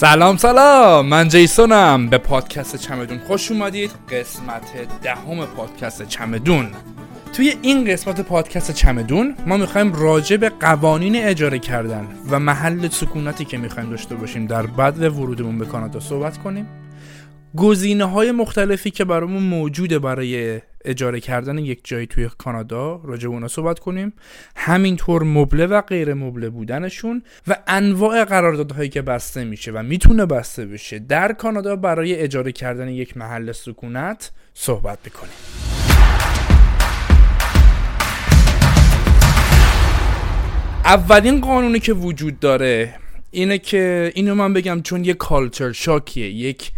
سلام 0.00 0.36
سلام. 0.36 1.06
من 1.06 1.28
جیسونم. 1.28 2.08
به 2.08 2.18
پادکست 2.18 2.76
چمدون 2.76 3.18
خوش 3.18 3.50
اومدید. 3.50 3.90
قسمت 4.10 4.62
دهم 5.02 5.46
پادکست 5.46 6.08
چمدون. 6.08 6.66
توی 7.32 7.54
این 7.62 7.84
قسمت 7.84 8.20
پادکست 8.20 8.72
چمدون 8.72 9.34
ما 9.46 9.56
می‌خوایم 9.56 9.92
راجع 9.92 10.36
به 10.36 10.48
قوانین 10.48 11.16
اجاره 11.16 11.58
کردن 11.58 12.06
و 12.30 12.38
محل 12.38 12.88
سکونتی 12.88 13.44
که 13.44 13.58
می‌خوایم 13.58 13.90
داشته 13.90 14.14
باشیم 14.14 14.46
در 14.46 14.66
بعد 14.66 14.98
ورودمون 14.98 15.58
به 15.58 15.64
کانادا 15.64 16.00
صحبت 16.00 16.38
کنیم. 16.38 16.66
گزینه 17.56 18.04
های 18.04 18.32
مختلفی 18.32 18.90
که 18.90 19.04
برامون 19.04 19.42
موجوده 19.42 19.98
برای 19.98 20.60
اجاره 20.84 21.20
کردن 21.20 21.58
یک 21.58 21.80
جایی 21.84 22.06
توی 22.06 22.28
کانادا 22.38 23.00
راجع 23.04 23.28
به 23.28 23.34
اونا 23.34 23.48
صحبت 23.48 23.78
کنیم. 23.78 24.12
همینطور 24.56 25.22
مبله 25.22 25.66
و 25.66 25.80
غیر 25.80 26.14
مبله 26.14 26.50
بودنشون 26.50 27.22
و 27.48 27.56
انواع 27.66 28.24
قراردادهایی 28.24 28.88
که 28.88 29.02
بسته 29.02 29.44
میشه 29.44 29.72
و 29.72 29.82
می‌تونه 29.82 30.26
بسته 30.26 30.66
بشه. 30.66 30.98
در 30.98 31.32
کانادا 31.32 31.76
برای 31.76 32.16
اجاره 32.16 32.52
کردن 32.52 32.88
یک 32.88 33.16
محل 33.16 33.52
سکونت 33.52 34.30
صحبت 34.54 34.98
بکنیم 35.02 35.32
اولین 40.84 41.40
قانونی 41.40 41.80
که 41.80 41.92
وجود 41.92 42.40
داره 42.40 42.94
اینه 43.30 43.58
که 43.58 44.12
اینو 44.14 44.34
من 44.34 44.52
بگم 44.52 44.82
چون 44.82 45.04
یک 45.04 45.16
کالچر 45.16 45.72
شاکیه 45.72 46.30
یک 46.30 46.72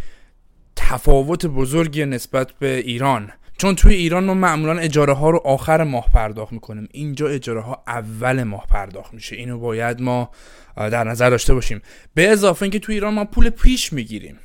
تفاوت 0.77 1.47
بزرگی 1.47 2.05
نسبت 2.05 2.53
به 2.53 2.77
ایران. 2.77 3.31
چون 3.61 3.75
توی 3.75 3.95
ایران 3.95 4.25
ما 4.25 4.35
معمولا 4.35 4.79
اجاره 4.79 5.13
ها 5.13 5.31
رو 5.31 5.39
آخر 5.45 5.85
ماه 5.85 6.07
پرداخت 6.15 6.53
می‌کنیم. 6.53 6.89
اینجا 6.93 7.29
اجاره 7.29 7.61
ها 7.61 7.83
اول 7.87 8.43
ماه 8.43 8.67
پرداخت 8.67 9.15
میشه. 9.15 9.37
اینو 9.37 9.59
باید 9.59 10.01
ما 10.01 10.31
در 10.77 11.05
نظر 11.05 11.31
داشته 11.31 11.55
باشیم. 11.55 11.83
به 12.15 12.29
اضافه 12.29 12.63
اینکه 12.63 12.79
توی 12.79 12.95
ایران 12.95 13.15
ما 13.15 13.25
پول 13.25 13.51
پیش 13.51 13.93
می‌گیریم. 13.93 14.39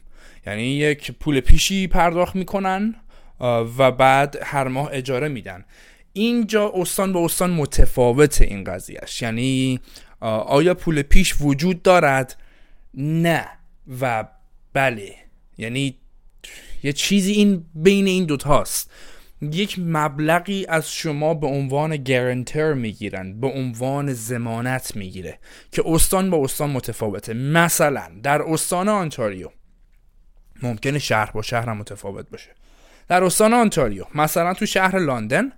یعنی 0.48 0.64
یک 0.64 1.12
پول 1.12 1.40
پیشی 1.40 1.88
پرداخت 1.88 2.36
می‌کنن 2.36 2.96
و 3.78 3.92
بعد 3.92 4.38
هر 4.44 4.68
ماه 4.68 4.90
اجاره 4.92 5.28
میدن. 5.28 5.66
اینجا 6.14 6.72
استان 6.76 7.14
به 7.14 7.20
استان 7.20 7.52
متفاوت 7.52 8.42
این 8.42 8.64
قضیهش 8.64 9.22
یعنی 9.22 9.80
آیا 10.48 10.74
پول 10.74 11.02
پیش 11.02 11.36
وجود 11.42 11.82
دارد؟ 11.82 12.38
نه 12.94 13.48
و 14.02 14.26
بله. 14.74 15.16
یعنی 15.58 15.96
یه 16.86 16.94
چیزی 16.94 17.32
این 17.32 17.66
بین 17.76 18.08
این 18.08 18.26
دوتاست 18.26 18.92
یک 19.42 19.80
مبلغی 19.80 20.66
از 20.70 20.92
شما 20.92 21.34
به 21.34 21.48
عنوان 21.48 21.98
گرنتر 21.98 22.74
می‌گیرن 22.74 23.40
به 23.40 23.48
عنوان 23.48 24.14
زمانت 24.14 24.96
می‌گیره 24.96 25.40
که 25.72 25.84
استان 25.86 26.30
با 26.30 26.44
استان 26.44 26.70
متفاوته. 26.70 27.34
مثلا 27.34 28.12
در 28.24 28.42
استان 28.42 28.90
آنتاریو 28.90 29.50
ممکنه 30.64 31.00
شهر 31.00 31.32
با 31.32 31.42
شهر 31.42 31.70
هم 31.70 31.78
متفاوت 31.78 32.30
باشه. 32.30 32.50
در 33.08 33.24
استان 33.24 33.54
آنتاریو 33.54 34.06
مثلا 34.16 34.54
تو 34.54 34.66
شهر 34.66 35.00
لندن 35.00 35.52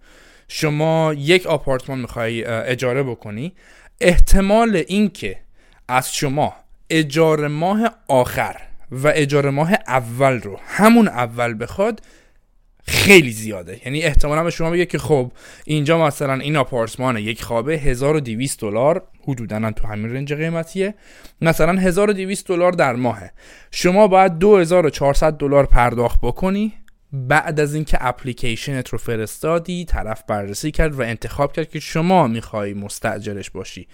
شما 0.48 1.14
یک 1.18 1.48
آپارتمان 1.48 2.00
می‌خوای 2.00 2.46
اجاره 2.46 3.04
بکنی 3.04 3.54
احتمال 4.02 4.84
اینکه 4.88 5.40
از 5.88 6.16
شما 6.16 6.56
اجاره 6.90 7.48
ماه 7.48 7.92
آخر 8.08 8.67
و 8.92 9.12
اجاره 9.16 9.50
ماه 9.50 9.72
اول 9.88 10.40
رو. 10.42 10.60
همون 10.68 11.08
اول 11.08 11.64
بخواد 11.64 12.02
خیلی 12.88 13.32
زیاده. 13.32 13.82
یعنی 13.86 14.04
احتمالا 14.04 14.44
به 14.44 14.50
شما 14.50 14.72
بگه 14.72 14.86
که 14.86 14.98
خب 14.98 15.32
اینجا 15.66 16.06
مثلا 16.06 16.34
این 16.34 16.56
آپارتمان 16.56 17.18
یک 17.18 17.44
خوابه 17.44 17.78
1200 17.78 18.62
دلار 18.62 19.04
حدودا 19.24 19.72
تو 19.72 19.88
همین 19.88 20.14
رنج 20.14 20.34
قیمتیه. 20.34 20.94
مثلا 21.42 21.74
1200 21.74 22.48
دلار 22.48 22.72
در 22.72 22.96
ماهه. 22.96 23.32
شما 23.72 24.08
باید 24.08 24.40
2400 24.40 25.34
دلار 25.34 25.66
پرداخت 25.66 26.20
بکنی 26.22 26.74
بعد 27.14 27.60
از 27.60 27.76
اینکه 27.76 27.98
اپلیکیشنت 28.02 28.90
رو 28.90 28.98
فرستادی 28.98 29.86
طرف 29.86 30.24
بررسی 30.28 30.72
کرد 30.72 31.00
و 31.00 31.02
انتخاب 31.02 31.54
کرد 31.54 31.70
که 31.70 31.80
شما 31.80 32.28
می‌خوای 32.28 32.74
مستاجرش 32.74 33.50
باشی. 33.50 33.88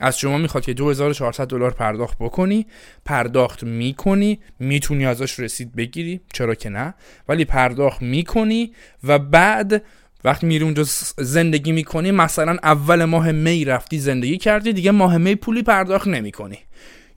از 0.00 0.18
شما 0.18 0.38
می‌خواد 0.38 0.64
که 0.64 0.74
2400 0.74 1.46
دلار 1.46 1.70
پرداخت 1.70 2.18
بکنی 2.20 2.66
پرداخت 3.04 3.62
می‌کنی 3.62 4.40
می‌تونی 4.58 5.06
ازش 5.06 5.40
رسید 5.40 5.76
بگیری 5.76 6.20
چرا 6.32 6.54
که 6.54 6.68
نه؟ 6.68 6.94
ولی 7.28 7.44
پرداخت 7.44 8.02
می‌کنی 8.02 8.72
و 9.04 9.18
بعد 9.18 9.82
وقتی 10.24 10.46
میری 10.46 10.64
اونجا 10.64 10.84
زندگی 11.18 11.72
می‌کنی 11.72 12.10
مثلا 12.10 12.56
اول 12.62 13.04
ماه 13.04 13.32
می 13.32 13.64
رفتی 13.64 13.98
زندگی 13.98 14.38
کردی 14.38 14.72
دیگه 14.72 14.90
ماه 14.90 15.18
می 15.18 15.34
پولی 15.34 15.62
پرداخت 15.62 16.08
نمی‌کنی. 16.08 16.58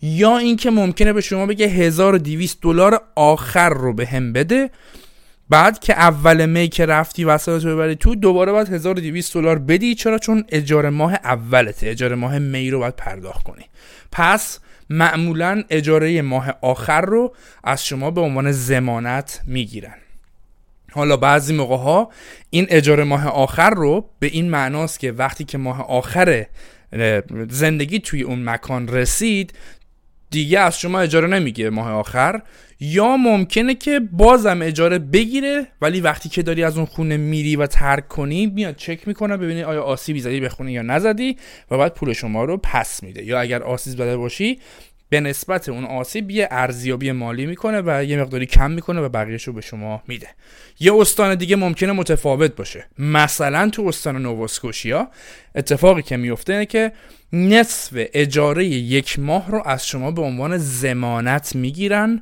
یا 0.01 0.37
اینکه 0.37 0.71
ممکنه 0.71 1.13
به 1.13 1.21
شما 1.21 1.45
بگه 1.45 1.67
1200 1.67 2.61
دلار 2.61 3.01
آخر 3.15 3.69
رو 3.69 3.93
به 3.93 4.05
هم 4.05 4.33
بده 4.33 4.69
بعد 5.51 5.79
که 5.79 5.93
اول 5.93 6.45
می 6.45 6.67
که 6.67 6.85
رفتی 6.85 7.23
وسایلت 7.23 7.65
ببری 7.65 7.95
تو 7.95 8.15
دوباره 8.15 8.51
باید 8.51 8.73
1200 8.73 9.33
دلار 9.33 9.59
بدی. 9.59 9.95
چرا؟ 9.95 10.17
چون 10.17 10.43
اجاره 10.49 10.89
ماه 10.89 11.13
اولته. 11.13 11.87
اجاره 11.87 12.15
ماه 12.15 12.39
می 12.39 12.69
رو 12.69 12.79
باید 12.79 12.95
پرداخت 12.95 13.43
کنی. 13.43 13.65
پس 14.11 14.59
معمولا 14.89 15.63
اجاره 15.69 16.21
ماه 16.21 16.53
آخر 16.61 17.01
رو 17.01 17.35
از 17.63 17.85
شما 17.85 18.11
به 18.11 18.21
عنوان 18.21 18.51
زمانت 18.51 19.41
می‌گیرن. 19.47 19.95
حالا 20.91 21.17
بعضی 21.17 21.53
موقع 21.53 21.77
ها 21.77 22.09
این 22.49 22.67
اجاره 22.69 23.03
ماه 23.03 23.27
آخر 23.27 23.69
رو 23.69 24.09
به 24.19 24.27
این 24.27 24.49
معناست 24.49 24.99
که 24.99 25.11
وقتی 25.11 25.43
که 25.43 25.57
ماه 25.57 25.81
آخر 25.87 26.45
زندگی 27.49 27.99
توی 27.99 28.21
اون 28.21 28.49
مکان 28.49 28.87
رسید 28.87 29.53
دیگه 30.31 30.59
از 30.59 30.79
شما 30.79 30.99
اجاره 30.99 31.27
نمی‌گیره 31.27 31.69
ماه 31.69 31.91
آخر. 31.91 32.41
یا 32.79 33.17
ممکنه 33.17 33.75
که 33.75 33.99
بازم 33.99 34.61
اجاره 34.61 34.99
بگیره 34.99 35.67
ولی 35.81 36.01
وقتی 36.01 36.29
که 36.29 36.41
داری 36.41 36.63
از 36.63 36.77
اون 36.77 36.85
خونه 36.85 37.17
میری 37.17 37.55
و 37.55 37.67
ترک 37.67 38.07
کنی 38.07 38.47
میاد 38.47 38.75
چک 38.75 39.07
می‌کنه 39.07 39.37
ببینی 39.37 39.63
آیا 39.63 39.83
آسیبی 39.83 40.19
زدی 40.19 40.39
به 40.39 40.49
خونه 40.49 40.71
یا 40.71 40.81
نزدی 40.81 41.37
و 41.71 41.77
بعد 41.77 41.93
پول 41.93 42.13
شما 42.13 42.43
رو 42.43 42.57
پس 42.57 43.03
میده. 43.03 43.25
یا 43.25 43.39
اگر 43.39 43.63
آسیب 43.63 43.93
زده 43.93 44.17
باشی 44.17 44.59
به 45.11 45.19
نسبت 45.19 45.69
اون 45.69 45.85
آسیب 45.85 46.31
یه 46.31 46.47
ارزیابی 46.51 47.11
مالی 47.11 47.45
می‌کنه 47.45 47.81
و 47.85 48.03
یه 48.03 48.21
مقداری 48.21 48.45
کم 48.45 48.71
می‌کنه 48.71 49.01
و 49.01 49.09
بقیهش 49.09 49.43
رو 49.43 49.53
به 49.53 49.61
شما 49.61 50.03
میده. 50.07 50.27
یه 50.79 50.93
استان 50.93 51.35
دیگه 51.35 51.55
ممکنه 51.55 51.91
متفاوت 51.91 52.55
باشه. 52.55 52.85
مثلا 52.99 53.69
تو 53.69 53.87
استان 53.87 54.21
نوواسکوشیا 54.21 55.07
اتفاقی 55.55 56.01
که 56.01 56.17
میفته 56.17 56.53
اینه 56.53 56.65
که 56.65 56.91
نصف 57.33 57.89
اجاره 57.93 58.65
یک 58.65 59.19
ماه 59.19 59.51
رو 59.51 59.61
از 59.65 59.87
شما 59.87 60.11
به 60.11 60.21
عنوان 60.21 60.57
زمانت 60.57 61.55
می‌گیرن 61.55 62.21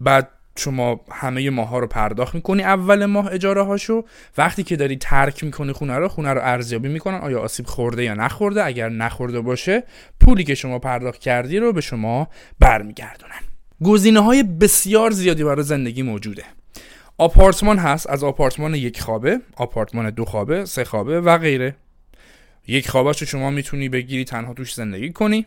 بعد 0.00 0.28
شما 0.56 1.00
همه 1.12 1.50
ماه 1.50 1.68
ها 1.68 1.78
رو 1.78 1.86
پرداخت 1.86 2.34
می‌کنی 2.34 2.62
اول 2.62 3.06
ماه 3.06 3.32
اجاره 3.32 3.62
هاشو. 3.62 4.04
وقتی 4.38 4.62
که 4.62 4.76
داری 4.76 4.96
ترک 4.96 5.44
می‌کنی 5.44 5.72
خونه 5.72 5.96
رو 5.96 6.08
خونه 6.08 6.32
رو 6.32 6.40
ارزیابی 6.42 6.88
می‌کنن. 6.88 7.18
آیا 7.18 7.40
آسیب 7.40 7.66
خورده 7.66 8.04
یا 8.04 8.14
نخورده؟ 8.14 8.64
اگر 8.64 8.88
نخورده 8.88 9.40
باشه 9.40 9.82
پولی 10.20 10.44
که 10.44 10.54
شما 10.54 10.78
پرداخت 10.78 11.20
کردی 11.20 11.58
رو 11.58 11.72
به 11.72 11.80
شما 11.80 12.28
برمیگردونن. 12.58 13.40
گزینه 13.84 14.20
های 14.20 14.42
بسیار 14.42 15.10
زیادی 15.10 15.44
برای 15.44 15.62
زندگی 15.62 16.02
موجوده. 16.02 16.44
آپارتمان 17.18 17.78
هست. 17.78 18.10
از 18.10 18.24
آپارتمان 18.24 18.74
یک 18.74 19.00
خوابه 19.00 19.40
آپارتمان 19.56 20.10
دو 20.10 20.24
خوابه 20.24 20.64
سه 20.64 20.84
خوابه 20.84 21.20
و 21.20 21.38
غیره. 21.38 21.76
یک 22.66 22.88
خوابش 22.88 23.20
رو 23.20 23.26
شما 23.26 23.50
می‌تونی 23.50 23.88
بگیری 23.88 24.24
تنها 24.24 24.54
توش 24.54 24.74
زندگی 24.74 25.12
کنی. 25.12 25.46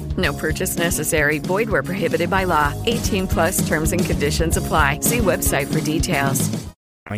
No 0.17 0.33
purchase 0.33 0.77
necessary. 0.77 1.39
Void 1.39 1.69
where 1.69 1.83
prohibited 1.83 2.29
by 2.29 2.43
law. 2.45 2.73
18 2.85 3.27
plus 3.27 3.67
terms 3.67 3.91
and 3.93 4.03
conditions 4.03 4.57
apply. 4.57 4.99
See 5.01 5.19
website 5.19 5.67
for 5.67 5.79
details. 5.79 6.49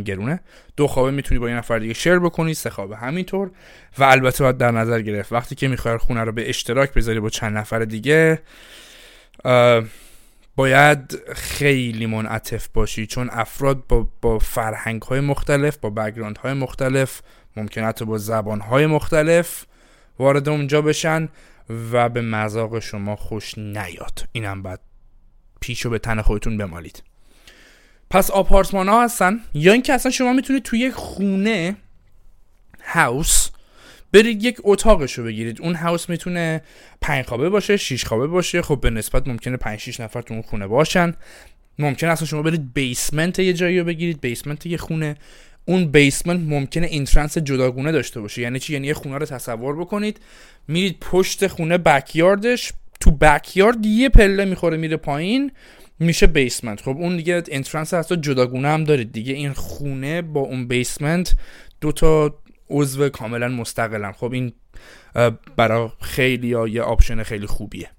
گرونه 0.05 0.39
دو 0.77 0.87
خوابه 0.87 1.11
می‌تونی 1.11 1.39
با 1.39 1.49
یه 1.49 1.55
نفر 1.55 1.79
دیگه 1.79 1.93
شیر 1.93 2.19
بکنی 2.19 2.53
سه 2.53 2.69
خوابه 2.69 2.97
همینطور 2.97 3.51
و 3.97 4.03
البته 4.03 4.43
باید 4.43 4.57
در 4.57 4.71
نظر 4.71 5.01
گرفت 5.01 5.33
وقتی 5.33 5.55
که 5.55 5.67
می‌خوای 5.67 5.97
خونه 5.97 6.23
رو 6.23 6.31
به 6.31 6.49
اشتراک 6.49 6.93
بذاری 6.93 7.19
با 7.19 7.29
چند 7.29 7.57
نفر 7.57 7.79
دیگه 7.79 8.41
باید 10.55 11.19
خیلی 11.35 12.05
منعطف 12.05 12.67
باشی 12.67 13.07
چون 13.07 13.29
افراد 13.31 13.87
با, 13.87 14.07
با 14.21 14.39
فرهنگ 14.39 15.01
های 15.01 15.19
مختلف 15.19 15.77
با 15.77 15.89
بگراند 15.89 16.37
های 16.37 16.53
مختلف 16.53 17.21
ممکن 17.55 17.83
حتی 17.83 18.05
با 18.05 18.17
زبان 18.17 18.61
های 18.61 18.85
مختلف 18.85 19.65
وارد 20.19 20.49
اونجا 20.49 20.81
بشن 20.81 21.29
و 21.69 22.09
به 22.09 22.21
مذاق 22.21 22.79
شما 22.79 23.15
خوش 23.15 23.57
نیاد. 23.57 24.27
اینم 24.31 24.63
بعد 24.63 24.79
پیشو 25.61 25.89
به 25.89 25.99
تن 25.99 26.21
خودتون 26.21 26.57
بمالید. 26.57 27.03
پس 28.09 28.31
آپارتمان 28.31 28.89
ها 28.89 29.03
هستن. 29.03 29.39
یا 29.53 29.73
اینکه 29.73 29.93
اصلا 29.93 30.11
شما 30.11 30.33
می‌تونید 30.33 30.63
توی 30.63 30.79
یک 30.79 30.93
خونه 30.93 31.75
هاوس 32.85 33.49
برید 34.11 34.43
یک 34.43 34.57
اتاقش 34.63 35.13
رو 35.13 35.23
بگیرید. 35.23 35.61
اون 35.61 35.75
هاوس 35.75 36.09
می‌تونه 36.09 36.61
پنج 37.01 37.25
خوابه 37.25 37.49
باشه 37.49 37.77
شیش 37.77 38.05
خوابه 38.05 38.27
باشه. 38.27 38.61
خب 38.61 38.79
به 38.81 38.89
نسبت 38.89 39.27
ممکنه 39.27 39.57
5 39.57 39.79
6 39.79 39.99
نفر 39.99 40.21
تو 40.21 40.33
اون 40.33 40.43
خونه 40.43 40.67
باشن. 40.67 41.13
ممکنه 41.79 42.09
اصلا 42.09 42.27
شما 42.27 42.41
برید 42.41 42.73
بیسمنت 42.73 43.39
یه 43.39 43.53
جایی 43.53 43.79
رو 43.79 43.85
بگیرید 43.85 44.21
بیسمنت 44.21 44.65
یه 44.65 44.77
خونه. 44.77 45.15
اون 45.65 45.85
basement 45.85 46.39
ممکنه 46.49 46.87
entrance 46.87 47.37
جداگونه 47.37 47.91
داشته 47.91 48.21
باشه. 48.21 48.41
یعنی 48.41 48.59
چی؟ 48.59 48.73
یعنی 48.73 48.87
یه 48.87 48.93
خونه 48.93 49.17
رو 49.17 49.25
تصور 49.25 49.79
بکنید 49.79 50.19
میرید 50.67 50.97
پشت 50.99 51.47
خونه 51.47 51.77
backyard 51.77 52.54
ش 52.54 52.73
تو 52.99 53.11
backyard 53.11 53.85
یه 53.85 54.09
پله 54.09 54.45
می‌خوره 54.45 54.77
میره 54.77 54.97
پایین 54.97 55.51
میشه 55.99 56.27
basement 56.27 56.81
خب 56.81 56.97
اون 56.97 57.17
دیگه 57.17 57.43
entrance 57.51 57.93
هست 57.93 58.13
جداگونه 58.13 58.67
هم 58.67 58.83
دارید 58.83 59.11
دیگه. 59.11 59.33
این 59.33 59.53
خونه 59.53 60.21
با 60.21 60.41
اون 60.41 60.67
basement 60.67 61.35
دو 61.81 61.91
تا 61.91 62.35
عضو 62.69 63.09
کاملا 63.09 63.47
مستقلن. 63.47 64.11
خب 64.11 64.33
این 64.33 64.53
برای 65.55 65.89
خیلی 66.01 66.47
یا 66.47 66.67
یه 66.67 66.81
option 66.81 67.23
خیلی 67.23 67.45
خوبیه. 67.45 67.89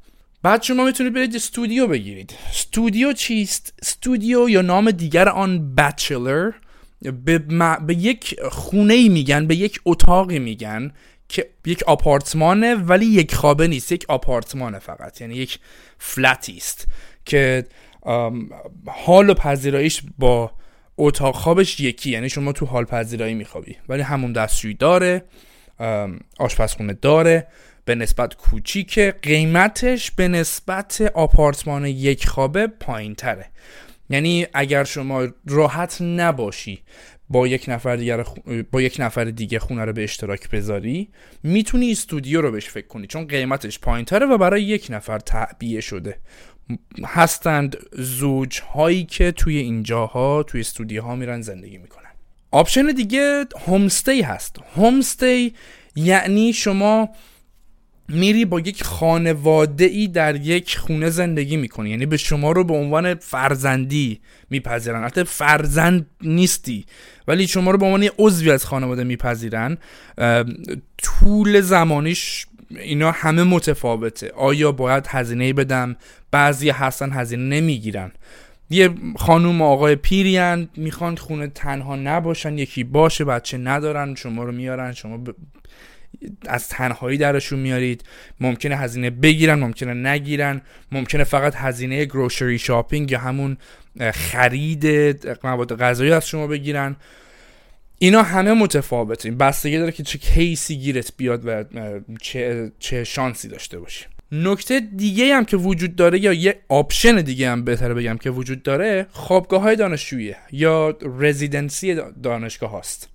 بعد 0.42 0.62
شما 0.62 0.84
می‌تونید 0.84 1.14
برید 1.14 1.36
studio 1.36 1.86
بگیرید. 1.86 2.34
studio 2.50 3.12
چیست؟ 3.12 3.74
studio 3.82 4.48
یا 4.48 4.62
نام 4.62 4.90
دیگر 4.90 5.28
آن 5.28 5.74
bachelor 5.74 6.50
به, 7.12 7.38
به 7.86 7.94
یک 7.94 8.40
خونه 8.42 9.08
میگن 9.08 9.46
به 9.46 9.56
یک 9.56 9.80
اتاقی 9.84 10.38
میگن 10.38 10.92
که 11.28 11.50
یک 11.66 11.82
آپارتمانه 11.82 12.74
ولی 12.74 13.06
یک 13.06 13.34
خوابه 13.34 13.68
نیست 13.68 13.92
یک 13.92 14.04
آپارتمانه 14.08 14.78
فقط 14.78 15.20
یعنی 15.20 15.34
یک 15.34 15.58
فلتی 15.98 16.56
است 16.56 16.86
که 17.24 17.64
حال 18.86 19.30
و 19.30 19.34
پذیراییش 19.34 20.02
با 20.18 20.52
اتاق 20.98 21.34
خوابش 21.34 21.80
یکی 21.80 22.10
یعنی 22.10 22.28
شما 22.28 22.52
تو 22.52 22.66
حال 22.66 22.84
پذیرایی 22.84 23.34
میخوابی 23.34 23.76
ولی 23.88 24.02
همون 24.02 24.32
دستشویی 24.32 24.74
داره 24.74 25.24
آشپزخونه 26.38 26.92
داره 26.92 27.46
به 27.84 27.94
نسبت 27.94 28.34
کوچیکه 28.34 29.14
قیمتش 29.22 30.10
به 30.10 30.28
نسبت 30.28 31.00
آپارتمان 31.14 31.86
یک 31.86 32.28
خوابه 32.28 32.66
پایین 32.66 33.14
تره 33.14 33.46
یعنی 34.14 34.46
اگر 34.54 34.84
شما 34.84 35.28
راحت 35.46 36.02
نباشی 36.02 36.82
با 37.28 37.46
یک 37.46 37.64
نفر 37.68 37.96
دیگر 37.96 38.24
با 38.70 38.82
یک 38.82 38.96
نفر 38.98 39.24
دیگه 39.24 39.58
خونه 39.58 39.84
رو 39.84 39.92
به 39.92 40.04
اشتراک 40.04 40.50
بذاری 40.50 41.08
می‌تونی 41.42 41.92
studio 41.92 42.40
رو 42.40 42.50
بهش 42.50 42.68
فکر 42.68 42.86
کنی 42.86 43.06
چون 43.06 43.26
قیمتش 43.26 43.78
پایین 43.78 44.04
تره 44.04 44.26
و 44.26 44.38
برای 44.38 44.62
یک 44.62 44.86
نفر 44.90 45.18
تعبیه 45.18 45.80
شده. 45.80 46.16
هستند 47.04 47.76
زوج 47.92 48.60
هایی 48.60 49.04
که 49.04 49.32
توی 49.32 49.56
اینجاها 49.56 50.42
توی 50.42 50.60
studio 50.60 51.08
ها 51.08 51.16
میرن 51.16 51.40
زندگی 51.40 51.78
می‌کنن. 51.78 52.10
option 52.50 52.86
دیگه 52.86 53.44
homestay 53.66 54.22
هست. 54.22 54.56
homestay 54.76 55.54
یعنی 55.96 56.52
شما 56.52 57.08
میری 58.08 58.44
با 58.44 58.60
یک 58.60 58.84
خانواده 58.84 59.84
ای 59.84 60.08
در 60.08 60.36
یک 60.36 60.78
خونه 60.78 61.10
زندگی 61.10 61.56
می‌کنی. 61.56 61.90
یعنی 61.90 62.06
به 62.06 62.16
شما 62.16 62.52
رو 62.52 62.64
به 62.64 62.74
عنوان 62.74 63.14
فرزندی 63.14 64.20
میپذیرن. 64.50 64.96
البته 64.96 65.24
فرزند 65.24 66.06
نیستی 66.22 66.86
ولی 67.28 67.46
شما 67.46 67.70
رو 67.70 67.78
به 67.78 67.86
عنوان 67.86 68.08
عضوی 68.18 68.50
از 68.50 68.64
خانواده 68.64 69.04
میپذیرن. 69.04 69.78
طول 70.98 71.60
زمانیش 71.60 72.46
اینا 72.70 73.10
همه 73.10 73.42
متفاوته. 73.42 74.30
آیا 74.30 74.72
باید 74.72 75.06
هزینه 75.08 75.52
بدم؟ 75.52 75.96
بعضی 76.30 76.70
هستن 76.70 77.12
هزینه 77.12 77.60
نمی‌گیرن. 77.60 78.12
یه 78.70 78.90
خانوم 79.16 79.62
و 79.62 79.64
آقای 79.64 79.96
پیریان 79.96 80.68
می‌خوان 80.76 81.16
خونه 81.16 81.46
تنها 81.46 81.96
نباشن 81.96 82.58
یکی 82.58 82.84
باشه 82.84 83.24
بچه 83.24 83.58
ندارن 83.58 84.14
شما 84.14 84.44
رو 84.44 84.52
میارن 84.52 84.92
شما 84.92 85.24
از 86.46 86.68
تنهایی 86.68 87.18
درشون 87.18 87.58
میارید. 87.58 88.04
ممکنه 88.40 88.76
هزینه 88.76 89.10
بگیرن 89.10 89.58
ممکنه 89.58 89.94
نگیرن. 89.94 90.60
ممکنه 90.92 91.24
فقط 91.24 91.54
هزینه 91.56 92.04
grocery 92.04 92.58
shopping 92.58 93.10
یا 93.10 93.18
همون 93.18 93.56
خرید 94.14 94.86
مواد 95.44 95.80
غذایی 95.80 96.12
از 96.12 96.28
شما 96.28 96.46
بگیرن. 96.46 96.96
اینا 97.98 98.22
همه 98.22 98.52
متفاوته. 98.52 99.30
بستگی 99.30 99.78
داره 99.78 99.92
که 99.92 100.02
چه 100.02 100.18
case 100.18 100.65
ی 100.65 100.76
گیرت 100.76 101.12
بیاد 101.16 101.42
و 101.46 101.64
چه, 102.20 102.72
چه 102.78 103.04
شانسی 103.04 103.48
داشته 103.48 103.78
باشی. 103.78 104.04
نکته 104.32 104.80
دیگه 104.80 105.34
هم 105.34 105.44
که 105.44 105.56
وجود 105.56 105.96
داره 105.96 106.18
یا 106.18 106.32
یه 106.32 106.60
option 106.68 107.16
دیگه 107.16 107.50
هم 107.50 107.64
بهتره 107.64 107.94
بگم 107.94 108.16
که 108.16 108.30
وجود 108.30 108.62
داره 108.62 109.06
خوابگاه 109.10 109.62
های 109.62 109.76
دانشجویی 109.76 110.34
یا 110.52 110.98
residence 111.18 111.88
ی 111.88 111.96
دانشگاه 112.22 112.70
هاست. 112.70 113.13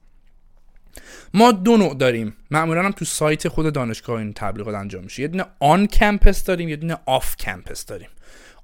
ما 1.34 1.52
دو 1.52 1.78
نوع 1.78 1.94
داریم. 1.94 2.36
معمولا 2.52 2.84
هم 2.84 2.92
تو 2.92 3.06
سایت 3.06 3.48
خود 3.48 3.74
دانشگاه 3.74 4.18
این 4.18 4.34
تبلیغات 4.34 4.76
انجام 4.76 5.04
میشه. 5.04 5.22
یه 5.22 5.28
دونه 5.28 5.46
on 5.60 5.88
campus 5.88 6.44
داریم 6.44 6.70
یه 6.70 6.76
دونه 6.76 6.98
off 7.06 7.36
campus 7.38 7.86
داریم. 7.86 8.10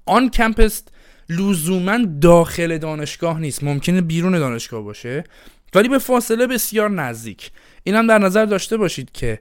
آن 0.06 0.30
کمپس 0.30 0.82
لزوما 1.28 1.98
داخل 2.20 2.78
دانشگاه 2.78 3.40
نیست. 3.40 3.64
ممکنه 3.64 4.00
بیرون 4.00 4.38
دانشگاه 4.38 4.82
باشه 4.82 5.24
ولی 5.74 5.88
به 5.88 5.98
فاصله 5.98 6.46
بسیار 6.46 6.90
نزدیک. 6.90 7.50
این 7.84 7.94
هم 7.94 8.06
در 8.06 8.18
نظر 8.18 8.44
داشته 8.44 8.76
باشید 8.76 9.12
که 9.12 9.40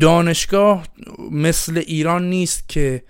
دانشگاه 0.00 0.86
مثل 1.30 1.82
ایران 1.86 2.30
نیست 2.30 2.68
که 2.68 3.02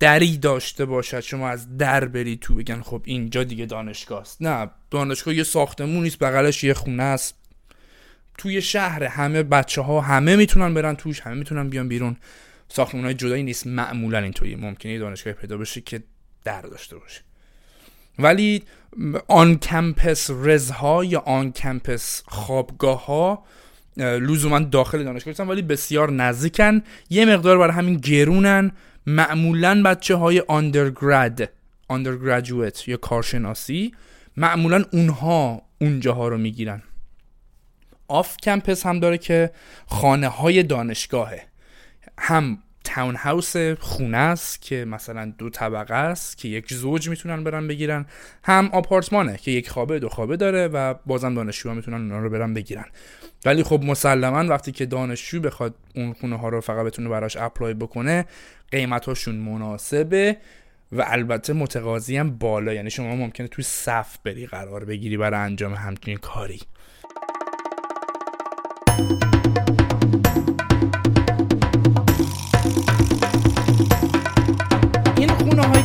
دری 0.00 0.36
داشته 0.36 0.84
باشد. 0.84 1.20
شما 1.20 1.48
از 1.48 1.76
در 1.78 2.04
برید 2.04 2.40
تو 2.40 2.54
بگن 2.54 2.80
خب 2.82 3.02
اینجا 3.04 3.44
دیگه 3.44 3.66
دانشگاه 3.66 4.20
است. 4.20 4.42
نه 4.42 4.70
دانشگاه 4.90 5.34
یه 5.34 5.42
ساختمون 5.42 6.02
نیست 6.02 6.18
بغلش 6.18 6.64
یه 6.64 6.74
خونه 6.74 7.02
است. 7.02 7.41
توی 8.38 8.62
شهر 8.62 9.04
همه 9.04 9.42
بچه 9.42 9.82
ها 9.82 10.00
همه 10.00 10.36
می‌تونن 10.36 10.74
برن 10.74 10.96
توش 10.96 11.20
همه 11.20 11.34
می‌تونن 11.34 11.68
بیان 11.68 11.88
بیرون. 11.88 12.16
ساختمون 12.68 13.04
های 13.04 13.14
جدایی 13.14 13.42
نیست 13.42 13.66
معمولا 13.66 14.18
اینطوری 14.18 14.56
ممکنه 14.56 14.98
دانشگاه 14.98 15.32
پیدا 15.32 15.56
بشه 15.56 15.80
که 15.80 16.02
در 16.44 16.62
داشته 16.62 16.96
باشه. 16.96 17.20
ولی 18.18 18.62
آن 19.28 19.58
کمپس 19.58 20.30
رزها 20.30 21.04
یا 21.04 21.20
آن 21.20 21.52
کمپس 21.52 22.22
خوابگاه 22.26 23.06
ها 23.06 23.44
لزوما 23.96 24.58
داخل 24.58 25.04
دانشگاه 25.04 25.30
نیستن 25.30 25.48
ولی 25.48 25.62
بسیار 25.62 26.10
نزدیکن. 26.10 26.82
یه 27.10 27.24
مقدار 27.24 27.58
برای 27.58 27.72
همین 27.72 27.96
گرونن. 27.96 28.72
معمولا 29.06 29.82
بچه 29.82 30.14
های 30.14 30.40
آندرگراد 30.48 31.48
آندرگراجویت 31.88 32.88
یا 32.88 32.96
کارشناسی 32.96 33.92
معمولا 34.36 34.84
اونها 34.92 35.62
اونجاها 35.80 36.28
رو 36.28 36.38
می‌گیرن. 36.38 36.82
off 38.12 38.36
campus 38.36 38.86
هم 38.86 39.00
داره 39.00 39.18
که 39.18 39.50
خانه 39.86 40.28
های 40.28 40.62
دانشگاهه. 40.62 41.42
هم 42.18 42.58
townhouse 42.84 43.56
خونه 43.56 44.16
است 44.18 44.62
که 44.62 44.84
مثلا 44.84 45.32
دو 45.38 45.50
طبقه 45.50 45.94
است 45.94 46.38
که 46.38 46.48
یک 46.48 46.72
زوج 46.72 47.08
می‌تونن 47.08 47.44
برن 47.44 47.68
بگیرن 47.68 48.06
هم 48.44 48.70
آپارتمانه 48.72 49.36
که 49.36 49.50
یک 49.50 49.68
خوابه 49.70 49.98
دو 49.98 50.08
خوابه 50.08 50.36
داره 50.36 50.68
و 50.68 50.94
بازم 51.06 51.34
دانشجوها 51.34 51.74
می‌تونن 51.74 51.96
اونا 51.96 52.18
رو 52.18 52.30
برن 52.30 52.54
بگیرن. 52.54 52.84
ولی 53.44 53.62
خب 53.62 53.82
مسلما 53.82 54.48
وقتی 54.48 54.72
که 54.72 54.86
دانشجو 54.86 55.40
بخواد 55.40 55.74
اون 55.94 56.12
خونه 56.12 56.38
ها 56.38 56.48
رو 56.48 56.60
فقط 56.60 56.86
بتونه 56.86 57.08
براش 57.08 57.36
apply 57.36 57.74
بکنه 57.74 58.24
قیمتاشون 58.70 59.34
مناسبه 59.34 60.36
و 60.92 61.04
البته 61.06 61.52
متقاضی 61.52 62.16
هم 62.16 62.30
بالا. 62.30 62.72
یعنی 62.72 62.90
شما 62.90 63.16
ممکنه 63.16 63.48
توی 63.48 63.64
صف 63.64 64.18
بری 64.24 64.46
قرار 64.46 64.84
بگیری 64.84 65.16
برای 65.16 65.40
انجام 65.40 65.74
همچین 65.74 66.16
کاری. 66.16 66.60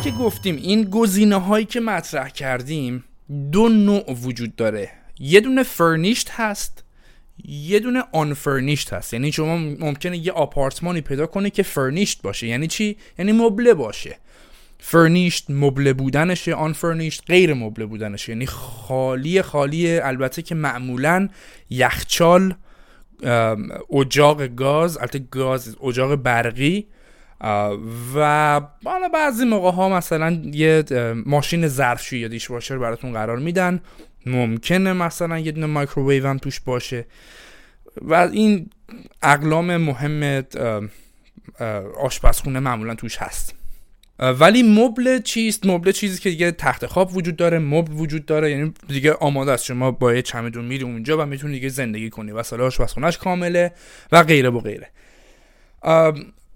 که 0.07 0.13
گفتیم 0.13 0.55
این 0.55 0.83
گزینه 0.83 1.35
هایی 1.35 1.65
که 1.65 1.79
مطرح 1.79 2.29
کردیم 2.29 3.03
دو 3.51 3.69
نوع 3.69 4.13
وجود 4.13 4.55
داره. 4.55 4.89
یه 5.19 5.39
دونه 5.39 5.63
فرنیشت 5.63 6.29
هست 6.31 6.83
یه 7.45 7.79
دونه 7.79 8.03
آن 8.13 8.33
فرنیشت 8.33 8.93
هست. 8.93 9.13
یعنی 9.13 9.31
شما 9.31 9.57
ممکنه 9.57 10.17
یه 10.17 10.31
آپارتمانی 10.31 11.01
پیدا 11.01 11.25
کنه 11.25 11.49
که 11.49 11.63
فرنیشت 11.63 12.21
باشه. 12.21 12.47
یعنی 12.47 12.67
چی؟ 12.67 12.97
یعنی 13.19 13.31
مبله 13.31 13.73
باشه. 13.73 14.17
فرنیشت 14.79 15.45
مبله 15.49 15.93
بودنشه 15.93 16.53
آن 16.53 16.73
فرنیشت 16.73 17.23
غیر 17.27 17.53
مبله 17.53 17.85
بودنشه. 17.85 18.31
یعنی 18.31 18.45
خالی 18.45 19.41
خالی 19.41 19.99
البته 19.99 20.41
که 20.41 20.55
معمولا 20.55 21.29
یخچال 21.69 22.53
اجاق 23.93 24.47
گاز 24.47 24.97
البته 24.97 25.19
گاز 25.19 25.75
اجاق 25.83 26.15
برقی 26.15 26.87
و 28.15 28.61
حالا 28.85 29.09
بعضی 29.13 29.45
موقع 29.45 29.71
ها 29.71 29.89
مثلا 29.89 30.41
یه 30.53 30.83
ماشین 31.25 31.67
ظرفشویی 31.67 32.21
یا 32.21 32.27
دیشواشر 32.27 32.77
براتون 32.77 33.13
قرار 33.13 33.39
میدن. 33.39 33.81
ممکنه 34.25 34.93
مثلا 34.93 35.39
یه 35.39 35.51
دونه 35.51 35.65
مایکروویو 35.65 36.27
هم 36.27 36.37
توش 36.37 36.59
باشه. 36.59 37.05
و 38.01 38.13
این 38.13 38.69
اقلام 39.23 39.77
مهم 39.77 40.43
آشپزخونه 41.99 42.59
معمولا 42.59 42.95
توش 42.95 43.17
هست. 43.17 43.53
ولی 44.19 44.63
مبل 44.63 45.21
چیست؟ 45.21 45.65
مبل 45.65 45.91
چیزی 45.91 46.21
که 46.21 46.29
دیگه 46.29 46.51
تخت 46.51 46.85
خواب 46.85 47.17
وجود 47.17 47.35
داره 47.35 47.59
مبل 47.59 47.93
وجود 47.93 48.25
داره. 48.25 48.51
یعنی 48.51 48.73
دیگه 48.87 49.13
آماده 49.13 49.51
است 49.51 49.65
شما 49.65 49.91
با 49.91 50.13
یه 50.13 50.21
چمدون 50.21 50.65
میری 50.65 50.83
اونجا 50.83 51.17
و 51.17 51.25
می‌تونی 51.25 51.53
دیگه 51.53 51.69
زندگی 51.69 52.09
کنی. 52.09 52.31
و 52.31 52.43
سال 52.43 52.61
آشپزخونهش 52.61 53.17
کامله 53.17 53.71
و 54.11 54.23
غیره 54.23 54.49
و 54.49 54.59
غیره. 54.59 54.89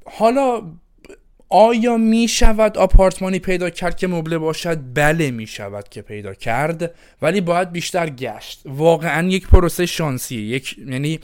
حالا 0.06 0.62
آیا 1.50 1.98
می 1.98 2.28
شود 2.28 2.78
آپارتمانی 2.78 3.40
پیدا 3.40 3.70
کرد 3.70 3.98
که 3.98 4.08
مبله 4.08 4.38
باشد؟ 4.38 4.80
بله 4.94 5.32
می 5.32 5.48
شود 5.48 5.90
که 5.90 6.02
پیدا 6.02 6.34
کرد 6.34 6.96
ولی 7.22 7.42
باید 7.42 7.72
بیشتر 7.72 8.10
گشت. 8.10 8.62
واقعا 8.66 9.28
یک 9.28 9.48
پروسه 9.48 9.86
شانسیه 9.86 10.42
یک 10.42 10.78
یعنی 10.78 11.20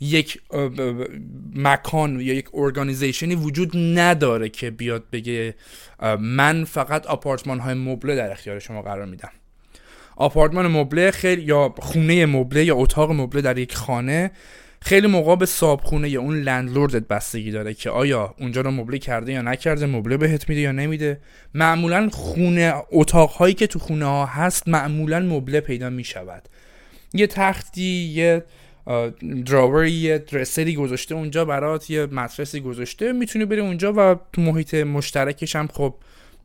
یک 0.00 0.40
مکان 1.54 2.20
یا 2.20 2.34
یک 2.34 2.48
ارگانیزیشنی 2.54 3.34
وجود 3.34 3.76
نداره 3.76 4.48
که 4.48 4.70
بیاد 4.70 5.04
بگه 5.12 5.54
من 6.18 6.64
فقط 6.64 7.06
آپارتمان 7.06 7.58
های 7.58 7.74
مبله 7.74 8.16
در 8.16 8.30
اختیار 8.30 8.58
شما 8.58 8.82
قرار 8.82 9.06
میدم. 9.06 9.30
آپارتمان 10.16 10.66
مبله 10.66 11.10
خیلی 11.10 11.42
یا 11.42 11.74
خونه 11.78 12.26
مبله 12.26 12.64
یا 12.64 12.76
اتاق 12.76 13.10
مبله 13.10 13.42
در 13.42 13.58
یک 13.58 13.74
خانه 13.74 14.30
خیلی 14.82 15.06
موقع 15.06 15.36
به 15.36 15.46
صابخونه 15.46 16.08
یا 16.08 16.20
اون 16.20 16.40
لندلوردت 16.40 17.08
بستگی 17.08 17.50
داره 17.50 17.74
که 17.74 17.90
آیا 17.90 18.34
اونجا 18.38 18.60
رو 18.60 18.70
مبله 18.70 18.98
کرده 18.98 19.32
یا 19.32 19.42
نکرده 19.42 19.86
مبله 19.86 20.16
بهت 20.16 20.48
میده 20.48 20.60
یا 20.60 20.72
نمیده. 20.72 21.20
معمولا 21.54 22.08
خونه 22.12 22.74
اتاق 22.92 23.30
هایی 23.30 23.54
که 23.54 23.66
تو 23.66 23.78
خونه 23.78 24.04
ها 24.04 24.26
هست 24.26 24.68
معمولا 24.68 25.20
مبله 25.20 25.60
پیدا 25.60 25.90
می‌شود. 25.90 26.48
یه 27.14 27.26
تختی 27.26 27.82
یه 28.14 28.44
دراوری 29.46 29.90
یه 29.90 30.18
درسری 30.18 30.74
گذاشته 30.74 31.14
اونجا 31.14 31.44
برات 31.44 31.90
یه 31.90 32.06
مدرسی 32.06 32.60
گذاشته 32.60 33.12
می‌تونی 33.12 33.44
بری 33.44 33.60
اونجا 33.60 33.92
و 33.96 34.16
تو 34.32 34.42
محیط 34.42 34.74
مشترکش 34.74 35.56
هم 35.56 35.68
خب 35.72 35.94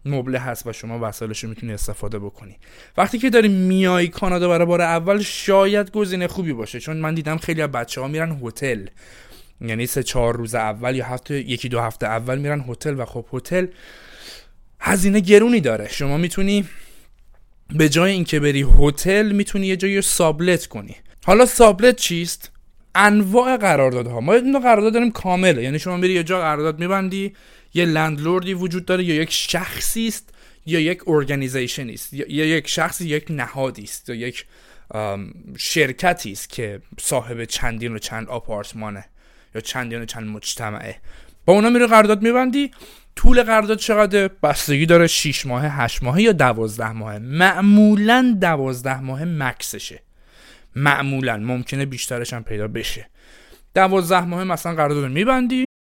مبله 0.05 0.39
هست 0.39 0.67
و 0.67 0.73
شما 0.73 0.99
وسایلش 1.01 1.43
رو 1.43 1.49
می‌تونی 1.49 1.73
استفاده 1.73 2.19
بکنی. 2.19 2.57
وقتی 2.97 3.19
که 3.19 3.29
داری 3.29 3.47
میای 3.47 4.07
کانادا 4.07 4.49
برای 4.49 4.65
بار 4.65 4.81
اول 4.81 5.21
شاید 5.21 5.91
گزینه 5.91 6.27
خوبی 6.27 6.53
باشه 6.53 6.79
چون 6.79 6.97
من 6.97 7.13
دیدم 7.13 7.37
خیلی 7.37 7.61
از 7.61 7.71
بچه 7.71 8.01
ها 8.01 8.07
میرن 8.07 8.39
هتل. 8.43 8.85
یعنی 9.61 9.85
سه 9.85 10.03
چهار 10.03 10.37
روز 10.37 10.55
اول 10.55 10.95
یا 10.95 11.05
هفته 11.05 11.35
یکی 11.49 11.69
دو 11.69 11.79
هفته 11.79 12.07
اول 12.07 12.37
میرن 12.37 12.65
هتل 12.69 12.99
و 12.99 13.05
خب 13.05 13.25
هتل 13.33 13.67
هزینه 14.79 15.19
گرونی 15.19 15.61
داره. 15.61 15.87
شما 15.87 16.17
می‌تونی 16.17 16.65
به 17.75 17.89
جای 17.89 18.11
اینکه 18.11 18.39
بری 18.39 18.65
هتل 18.79 19.31
می‌تونی 19.31 19.67
یه 19.67 19.75
جایی 19.75 20.01
sublet 20.01 20.65
کنی. 20.65 20.95
حالا 21.25 21.45
sublet 21.45 21.95
چیست؟ 21.95 22.51
انواع 22.95 23.57
قراردادها. 23.57 24.21
ما 24.21 24.35
یه 24.35 24.59
قرارداد 24.59 24.93
داریم 24.93 25.11
کامله. 25.11 25.63
یعنی 25.63 25.79
شما 25.79 25.97
میری 25.97 26.13
یه 26.13 26.23
جا 26.23 26.39
قرارداد 26.39 26.79
میبندی 26.79 27.33
یه 27.75 27.85
landlord 27.85 28.46
ی 28.46 28.53
وجود 28.53 28.85
داره 28.85 29.03
یا 29.03 29.15
یک 29.15 29.31
شخصی 29.31 30.07
است 30.07 30.33
یا 30.65 30.79
یک 30.79 31.01
organization 31.07 31.89
است 31.89 32.13
یا 32.13 32.45
یک 32.45 32.67
شخصی 32.67 33.05
یک 33.05 33.25
نهادی 33.29 33.83
است 33.83 34.09
یا 34.09 34.15
یک 34.15 34.45
شرکتی 35.57 36.31
است 36.31 36.49
که 36.49 36.81
صاحب 36.99 37.45
چندین 37.45 37.95
و 37.95 37.97
چند 37.97 38.29
آپارتمانه 38.29 39.05
یا 39.55 39.61
چندین 39.61 40.01
و 40.01 40.05
چند 40.05 40.27
مجتمعه. 40.27 40.95
با 41.45 41.53
اونا 41.53 41.69
میره 41.69 41.87
قرارداد 41.87 42.21
میبندی 42.21 42.71
طول 43.15 43.43
قرارداد 43.43 43.77
چقدر 43.77 44.27
بستگی 44.27 44.85
داره 44.85 45.07
6 45.07 45.45
ماه 45.45 45.65
8 45.65 46.03
ماه 46.03 46.21
یا 46.21 46.31
12 46.31 46.91
ماه 46.91 47.19
معمولا 47.19 48.37
12 48.41 49.01
ماه 49.01 49.25
مکسشه. 49.25 50.01
معمولا 50.75 51.37
ممکنه 51.37 51.85
بیشترش 51.85 52.33
هم 52.33 52.43
پیدا 52.43 52.67
بشه. 52.67 53.09
12 53.75 54.25
ماه 54.25 54.43
مثلا 54.43 54.75
قرارداد 54.75 55.11
میبندی 55.11 55.64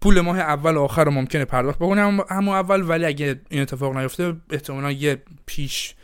پول 0.00 0.20
ماه 0.20 0.38
اول 0.38 0.74
و 0.74 0.82
آخر 0.82 1.04
رو 1.04 1.10
ممکنه 1.10 1.44
پرداخت 1.44 1.78
بکنه. 1.78 2.00
همون 2.30 2.54
اول 2.54 2.88
ولی 2.88 3.04
اگه 3.04 3.40
این 3.50 3.62
اتفاق 3.62 3.96
نیفته 3.96 4.36
احتمالا 4.50 4.92
یه 4.92 5.22
پیش 5.46 5.94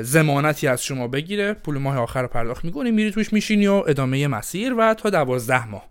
زمانتی 0.00 0.68
از 0.68 0.84
شما 0.84 1.08
بگیره. 1.08 1.52
پول 1.52 1.78
ماه 1.78 1.98
آخر 1.98 2.22
رو 2.22 2.28
پرداخت 2.28 2.64
می‌کنی 2.64 2.90
میری 2.90 3.10
توش 3.10 3.32
میشینی 3.32 3.66
و 3.66 3.72
ادامه 3.72 4.26
مسیر 4.26 4.74
و 4.74 4.94
تا 4.94 5.10
دوازده 5.10 5.66
ماه. 5.66 5.88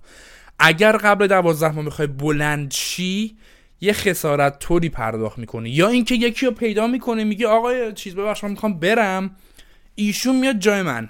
اگر 0.60 0.98
قبل 0.98 1.28
دوازده 1.28 1.72
ماه 1.72 1.86
می‌خوای 1.86 2.08
بلند 2.08 2.72
شی 2.72 3.38
یه 3.82 3.94
خسارت 3.94 4.60
طوری 4.60 4.90
پرداخت 4.90 5.40
می‌کنی. 5.40 5.70
یا 5.70 5.88
اینکه 5.88 6.16
یکی 6.16 6.46
رو 6.46 6.52
پیدا 6.52 6.88
می‌کنه 6.88 7.24
میگه 7.24 7.48
آقای 7.48 7.94
چیز 7.94 8.16
ببخش 8.16 8.44
من 8.44 8.50
می‌خوام 8.50 8.80
برم. 8.80 9.36
ایشون 9.96 10.36
میاد 10.36 10.60
جای 10.60 10.82
من. 10.82 11.10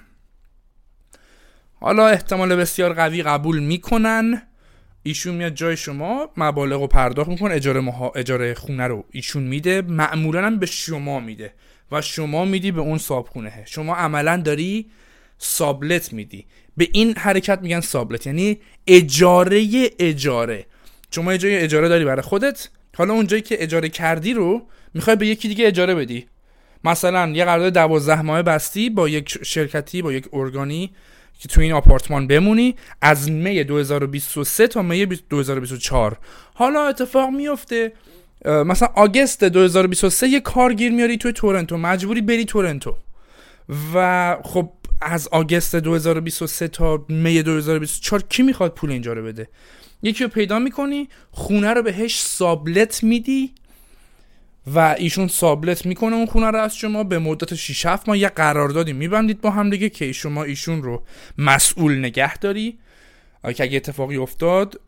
حالا 1.80 2.08
احتمال 2.08 2.56
بسیار 2.56 2.92
قوی 2.92 3.22
قبول 3.22 3.58
می‌کنن. 3.58 4.42
ایشون 5.06 5.34
میاد 5.34 5.54
جای 5.54 5.76
شما 5.76 6.30
مبالغ 6.36 6.80
رو 6.80 6.86
پرداخت 6.86 7.30
می‌کنه 7.30 7.54
اجاره, 7.54 7.80
مها... 7.80 8.12
اجاره 8.16 8.54
خونه 8.54 8.86
رو 8.86 9.04
ایشون 9.10 9.42
میده 9.42 9.82
معمولا 9.82 10.46
هم 10.46 10.58
به 10.58 10.66
شما 10.66 11.20
میده 11.20 11.52
و 11.92 12.02
شما 12.02 12.44
میدی 12.44 12.72
به 12.72 12.80
اون 12.80 12.98
صابخونه. 12.98 13.62
شما 13.66 13.94
عملا 13.96 14.36
داری 14.36 14.86
سابلت 15.38 16.12
میدی. 16.12 16.46
به 16.76 16.88
این 16.92 17.16
حرکت 17.16 17.58
میگن 17.62 17.80
سابلت 17.80 18.26
یعنی 18.26 18.58
اجاره 18.86 19.64
اجاره. 19.98 20.66
شما 21.10 21.32
یه 21.32 21.38
جای 21.38 21.56
اجاره 21.56 21.88
داری 21.88 22.04
برای 22.04 22.22
خودت 22.22 22.68
حالا 22.96 23.14
اون 23.14 23.26
جایی 23.26 23.42
که 23.42 23.62
اجاره 23.62 23.88
کردی 23.88 24.32
رو 24.32 24.66
می‌خوای 24.94 25.16
به 25.16 25.26
یکی 25.26 25.48
دیگه 25.48 25.66
اجاره 25.66 25.94
بدی. 25.94 26.26
مثلا 26.84 27.28
یه 27.28 27.44
قرارداد 27.44 27.72
دوازده 27.72 28.22
ماه 28.22 28.42
بستی 28.42 28.90
با 28.90 29.08
یک 29.08 29.38
شرکتی 29.42 30.02
با 30.02 30.12
یک 30.12 30.28
ارگانی 30.32 30.90
که 31.38 31.48
تو 31.48 31.60
این 31.60 31.72
آپارتمان 31.72 32.26
بمونی 32.26 32.74
از 33.02 33.30
می 33.30 33.64
2023 33.64 34.66
تا 34.66 34.82
می 34.82 35.06
2024 35.06 36.18
حالا 36.54 36.88
اتفاق 36.88 37.30
میفته 37.30 37.92
مثلا 38.44 38.88
آگست 38.94 39.44
2023 39.44 40.28
یه 40.28 40.40
کارگیر 40.40 40.92
میاری 40.92 41.16
توی 41.16 41.32
تورنتو 41.32 41.76
مجبوری 41.76 42.20
بری 42.20 42.44
تورنتو. 42.44 42.96
و 43.94 44.36
خب 44.42 44.70
از 45.02 45.28
آگست 45.28 45.76
2023 45.76 46.68
تا 46.68 47.04
می 47.08 47.42
2024 47.42 48.22
کی 48.22 48.42
می‌خواد 48.42 48.74
پول 48.74 48.90
اینجا 48.90 49.12
رو 49.12 49.24
بده؟ 49.24 49.48
یکی 50.02 50.24
رو 50.24 50.30
پیدا 50.30 50.58
می‌کنی 50.58 51.08
خونه 51.30 51.72
رو 51.72 51.82
بهش 51.82 52.20
سابلت 52.20 53.02
میدی 53.02 53.52
و 54.66 54.78
ایشون 54.98 55.28
سابلت 55.28 55.86
می‌کنه 55.86 56.16
اون 56.16 56.26
خونه 56.26 56.50
رو 56.50 56.58
از 56.58 56.76
شما. 56.76 57.04
به 57.04 57.18
مدت 57.18 57.54
6 57.54 57.86
7 57.86 58.08
ماه 58.08 58.18
یه 58.18 58.28
قراردادی 58.28 58.92
میبندید 58.92 59.40
با 59.40 59.50
هم 59.50 59.70
دیگه 59.70 59.88
که 59.88 60.12
شما 60.12 60.44
ایشون 60.44 60.82
رو 60.82 61.02
مسئول 61.38 61.98
نگه 61.98 62.38
داری. 62.38 62.78
که 63.54 63.62
اگه 63.62 63.76
اتفاقی 63.76 64.16
افتاد 64.16 64.80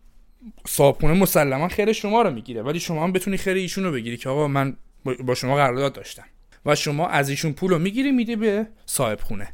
صابخونه 0.66 1.14
مسلما 1.14 1.68
خیر 1.68 1.92
شما 1.92 2.23
رو 2.23 2.30
می‌گیره. 2.30 2.62
ولی 2.62 2.80
شما 2.80 3.04
هم 3.04 3.12
بتونی 3.12 3.37
خیر 3.37 3.56
ایشون 3.56 3.85
رو 3.85 3.92
بگیری 3.92 4.16
که 4.16 4.28
آقا 4.28 4.49
من 4.49 4.76
با 5.25 5.35
شما 5.35 5.56
قرارداد 5.56 5.92
داشتم. 5.92 6.25
و 6.66 6.75
شما 6.75 7.09
از 7.09 7.28
ایشون 7.28 7.52
پول 7.52 7.71
رو 7.71 7.78
می‌گیری 7.78 8.12
میدی 8.12 8.37
به 8.37 8.66
صاحب 8.87 9.21
خونه. 9.21 9.49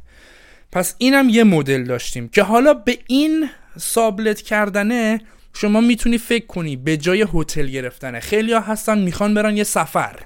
پس 0.71 0.95
اینم 0.97 1.29
یه 1.29 1.43
مدل 1.43 1.83
داشتیم 1.83 2.27
که 2.27 2.43
حالا 2.43 2.73
به 2.73 2.97
این 3.07 3.49
سابلت 3.77 4.41
کردنه 4.41 5.21
شما 5.53 5.81
می‌تونی 5.81 6.17
فکر 6.17 6.45
کنی 6.45 6.75
به 6.75 6.97
جای 6.97 7.27
هتل 7.33 7.67
گرفتنه 7.67 8.19
خیلی 8.19 8.53
ها 8.53 8.59
هستن 8.59 8.99
می‌خوان 8.99 9.33
برن 9.33 9.57
یه 9.57 9.63
سفر. 9.63 10.19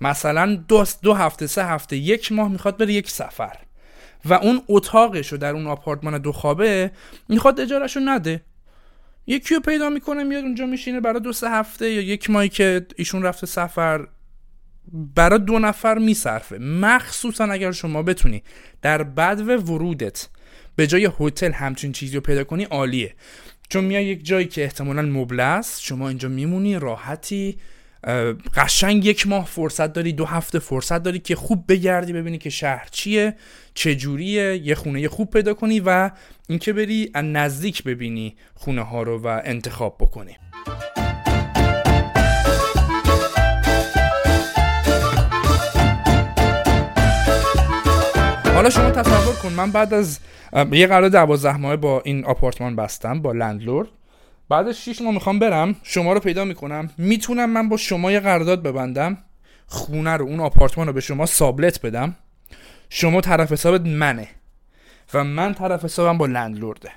مثلا 0.00 0.54
دو, 0.68 0.84
دو 1.02 1.14
هفته 1.14 1.46
سه 1.46 1.64
هفته 1.64 1.96
یک 1.96 2.32
ماه 2.32 2.48
می‌خواد 2.48 2.76
بره 2.76 2.92
یک 2.92 3.10
سفر. 3.10 3.56
و 4.24 4.34
اون 4.34 4.62
اتاقش 4.68 5.32
رو 5.32 5.38
در 5.38 5.52
اون 5.52 5.66
آپارتمان 5.66 6.18
دو 6.18 6.32
خوابه 6.32 6.90
می‌خواد 7.28 7.60
اجارهشو 7.60 8.00
نده. 8.00 8.42
یکی 9.26 9.54
رو 9.54 9.60
پیدا 9.60 9.90
می‌کنه 9.90 10.24
میاد 10.24 10.44
اونجا 10.44 10.66
میشینه 10.66 11.00
برای 11.00 11.20
دو 11.20 11.32
سه 11.32 11.50
هفته 11.50 11.90
یا 11.90 12.00
یک 12.00 12.30
ماهی 12.30 12.48
که 12.48 12.86
ایشون 12.96 13.22
رفته 13.22 13.46
سفر 13.46 14.06
برای 14.92 15.38
دو 15.38 15.58
نفر 15.58 15.98
میصرفه. 15.98 16.58
مخصوصا 16.58 17.44
اگر 17.44 17.72
شما 17.72 18.02
بتونی 18.02 18.42
در 18.82 19.02
بد 19.02 19.42
و 19.46 19.56
ورودت 19.56 20.28
به 20.76 20.86
جای 20.86 21.10
هتل 21.20 21.52
همچین 21.52 21.92
چیزی 21.92 22.14
رو 22.14 22.20
پیدا 22.20 22.44
کنی 22.44 22.64
عالیه. 22.64 23.14
چون 23.68 23.84
میای 23.84 24.04
یک 24.06 24.24
جایی 24.24 24.46
که 24.46 24.64
احتمالا 24.64 25.02
مبله 25.02 25.42
است 25.42 25.82
شما 25.82 26.08
اینجا 26.08 26.28
میمونی 26.28 26.78
راحتی. 26.78 27.58
قشنگ 28.54 29.04
یک 29.04 29.26
ماه 29.26 29.46
فرصت 29.46 29.92
داری 29.92 30.12
دو 30.12 30.24
هفته 30.24 30.58
فرصت 30.58 31.02
داری 31.02 31.18
که 31.18 31.36
خوب 31.36 31.64
بگردی 31.68 32.12
ببینی 32.12 32.38
که 32.38 32.50
شهر 32.50 32.88
چیه 32.90 33.34
چجوریه 33.74 34.56
یه 34.56 34.74
خونه 34.74 35.08
خوب 35.08 35.30
پیدا 35.30 35.54
کنی 35.54 35.80
و 35.80 36.10
اینکه 36.48 36.72
بری 36.72 37.10
از 37.14 37.24
نزدیک 37.24 37.84
ببینی 37.84 38.36
خونه 38.54 38.82
ها 38.82 39.02
رو 39.02 39.18
و 39.18 39.40
انتخاب 39.44 39.96
بکنی. 40.00 40.36
حالا 48.62 48.70
شما 48.70 48.90
تصور 48.90 49.34
کن 49.34 49.52
من 49.52 49.70
بعد 49.70 49.94
از 49.94 50.18
یه 50.72 50.86
قرار 50.86 51.08
دوازده 51.08 51.56
ماه 51.56 51.76
با 51.76 52.00
این 52.04 52.24
آپارتمان 52.24 52.76
بستم 52.76 53.22
با 53.22 53.32
لندلورد. 53.32 53.88
بعد 54.48 54.68
از 54.68 54.82
6 54.82 55.02
ماه 55.02 55.14
می‌خوام 55.14 55.38
برم 55.38 55.76
شما 55.82 56.12
رو 56.12 56.20
پیدا 56.20 56.44
می‌کنم. 56.44 56.90
می‌تونم 56.98 57.50
من 57.50 57.68
با 57.68 57.76
شما 57.76 58.12
یه 58.12 58.20
قرارداد 58.20 58.62
ببندم 58.62 59.18
خونه 59.66 60.10
رو 60.16 60.26
اون 60.26 60.40
آپارتمان 60.40 60.86
رو 60.86 60.92
به 60.92 61.00
شما 61.00 61.26
سابلت 61.26 61.86
بدم. 61.86 62.16
شما 62.90 63.20
طرف 63.20 63.52
حسابت 63.52 63.80
منه 63.80 64.28
و 65.14 65.24
من 65.24 65.54
طرف 65.54 65.84
حسابم 65.84 66.18
با 66.18 66.26
لندلورده. 66.26 66.90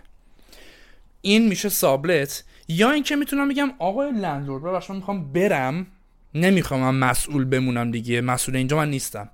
این 1.21 1.47
میشه 1.47 1.69
سابلت. 1.69 2.43
یا 2.67 2.91
اینکه 2.91 3.15
می‌تونم 3.15 3.49
بگم 3.49 3.71
آقای 3.79 4.11
لندلورد 4.11 4.63
ببخشید 4.63 4.91
من 4.91 4.97
می‌خوام 4.97 5.33
برم. 5.33 5.87
نمی‌خوام 6.35 6.81
من 6.81 7.09
مسئول 7.09 7.45
بمونم 7.45 7.91
دیگه. 7.91 8.21
مسئول 8.21 8.55
اینجا 8.55 8.77
من 8.77 8.89
نیستم. 8.89 9.29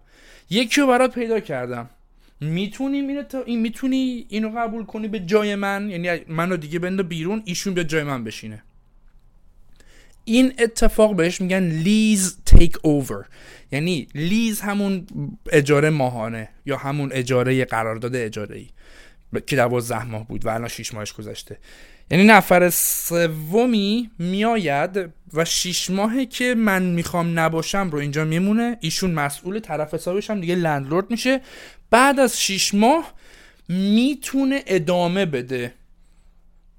یکی 0.50 0.82
رو 0.82 0.88
برات 0.88 1.16
پیدا 1.16 1.40
کردم. 1.40 1.90
می‌تونی 2.42 2.98
اینو 2.98 3.24
تا 3.24 3.44
این 3.44 3.60
می‌تونی 3.60 4.26
اینو 4.30 4.50
قبول 4.60 4.86
کنی 4.86 5.08
به 5.08 5.20
جای 5.20 5.56
من؟ 5.56 5.90
یعنی 5.90 6.22
منو 6.28 6.58
دیگه 6.58 6.80
بنده 6.80 7.04
بیرون 7.04 7.42
ایشون 7.46 7.74
به 7.74 7.84
جای 7.84 8.04
من 8.04 8.24
بشینه. 8.24 8.64
این 10.26 10.54
اتفاق 10.60 11.16
بهش 11.16 11.42
میگن 11.42 11.64
لیز 11.64 12.38
تیک 12.46 12.78
اوور 12.82 13.26
یعنی 13.72 14.08
لیز 14.16 14.62
همون 14.62 15.08
اجاره 15.52 15.90
ماهانه 15.90 16.50
یا 16.66 16.78
همون 16.78 17.12
اجاره 17.12 17.66
قرارداد 17.66 18.16
اجاره 18.16 18.58
ای 18.58 18.68
که 19.48 19.56
دوازده 19.56 20.06
ماه 20.06 20.28
بود 20.28 20.46
و 20.46 20.50
الان 20.50 20.68
6 20.68 20.94
ماهش 20.94 21.14
گذشته. 21.14 21.58
یعنی 22.12 22.24
نفر 22.24 22.70
سومی 22.70 24.12
میآید 24.20 25.10
و 25.34 25.46
شیش 25.46 25.90
ماهه 25.90 26.26
که 26.26 26.56
من 26.56 26.84
می‌خوام 26.84 27.40
نباشم 27.40 27.90
رو 27.92 27.98
اینجا 27.98 28.26
میمونه. 28.26 28.78
ایشون 28.80 29.12
مسئول 29.12 29.60
طرف 29.60 29.94
حسابش 29.94 30.30
هم 30.30 30.42
دیگه 30.42 30.56
لندلورد 30.56 31.12
میشه. 31.12 31.42
بعد 31.92 32.20
از 32.20 32.42
شیش 32.42 32.74
ماه 32.74 33.14
می‌تونه 33.70 34.64
ادامه 34.68 35.26
بده 35.26 35.74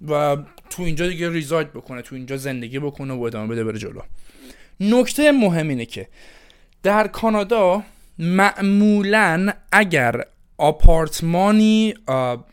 و 0.09 0.37
تو 0.71 0.83
اینجا 0.83 1.09
دیگه 1.09 1.31
ریزاید 1.31 1.73
بکنه 1.73 2.03
تو 2.03 2.15
اینجا 2.15 2.37
زندگی 2.37 2.79
بکنه 2.79 3.15
و 3.15 3.23
ادامه 3.23 3.47
بده 3.47 3.65
بره 3.65 3.79
جلو. 3.79 4.01
نکته 4.81 5.33
مهم 5.33 5.69
اینه 5.69 5.87
که 5.87 6.09
در 6.83 7.07
کانادا 7.07 7.83
معمولا 8.19 9.53
اگر 9.73 10.25
آپارتمانی 10.59 11.95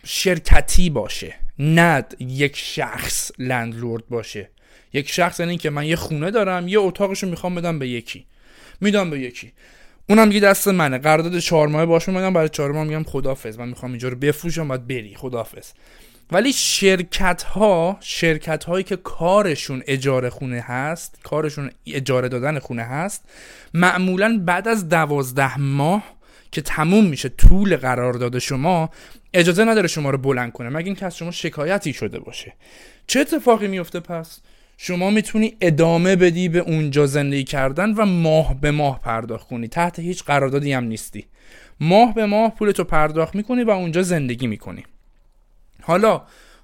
شرکتی 0.03 0.89
باشه 0.89 1.35
نه 1.59 2.05
یک 2.19 2.55
شخص 2.55 3.31
لندلورد 3.39 4.07
باشه. 4.09 4.49
یک 4.93 5.09
شخص 5.09 5.39
یعنی 5.39 5.57
که 5.57 5.69
من 5.69 5.85
یه 5.85 5.95
خونه 5.95 6.31
دارم 6.31 6.67
یه 6.67 6.79
اتاقشو 6.79 7.27
می‌خوام 7.27 7.55
بدم 7.55 7.79
به 7.79 7.87
یکی. 7.87 8.25
میدم 8.81 9.09
به 9.09 9.19
یکی. 9.19 9.51
اونم 10.09 10.29
دیگه 10.29 10.39
دست 10.39 10.67
منه. 10.67 10.97
قرارداد 10.97 11.39
چهار 11.39 11.67
ماه 11.67 11.85
باش 11.85 12.09
میگم 12.09 12.33
برای 12.33 12.49
چهار 12.49 12.71
ماه 12.71 12.83
میگم 12.83 13.03
خدافظ 13.03 13.59
من 13.59 13.69
می‌خوام 13.69 13.91
اینجا 13.91 14.09
رو 14.09 14.15
بفروشم 14.15 14.67
باید 14.67 14.87
بری. 14.87 15.15
خدافظ 15.15 15.71
ولی 16.31 16.53
شرکت 16.53 17.43
ها 17.43 17.97
شرکت 18.01 18.63
هایی 18.63 18.83
که 18.83 18.95
کارشون 18.95 19.83
اجاره 19.87 20.29
خونه 20.29 20.61
هست 20.61 21.19
کارشون 21.23 21.71
اجاره 21.85 22.29
دادن 22.29 22.59
خونه 22.59 22.83
هست 22.83 23.23
معمولا 23.73 24.41
بعد 24.45 24.67
از 24.67 24.89
دوازده 24.89 25.59
ماه 25.59 26.03
که 26.51 26.61
تموم 26.61 27.05
میشه 27.05 27.29
طول 27.29 27.77
قرارداد 27.77 28.39
شما 28.39 28.89
اجازه 29.33 29.63
نداره 29.63 29.87
شما 29.87 30.09
رو 30.09 30.17
بلند 30.17 30.51
کنه. 30.51 30.69
مگه 30.69 30.85
اینکه 30.85 31.05
از 31.05 31.17
شما 31.17 31.31
شکایتی 31.31 31.93
شده 31.93 32.19
باشه. 32.19 32.53
چه 33.07 33.19
اتفاقی 33.19 33.67
میفته 33.67 33.99
پس 33.99 34.39
شما 34.81 35.09
می‌تونی 35.09 35.57
ادامه 35.61 36.15
بدی 36.15 36.49
به 36.49 36.59
اونجا 36.59 37.05
زندگی 37.05 37.43
کردن 37.43 37.93
و 37.93 38.05
ماه 38.05 38.61
به 38.61 38.71
ماه 38.71 38.99
پرداخت 38.99 39.47
کنی. 39.47 39.67
تحت 39.67 39.99
هیچ 39.99 40.23
قراردادی 40.23 40.73
هم 40.73 40.83
نیستی. 40.83 41.25
ماه 41.79 42.13
به 42.13 42.25
ماه 42.25 42.55
پولتو 42.55 42.83
پرداخت 42.83 43.35
می‌کنی 43.35 43.63
و 43.63 43.69
اونجا 43.69 44.01
زندگی 44.01 44.47
می‌کنی. 44.47 44.83
حالا 45.81 46.21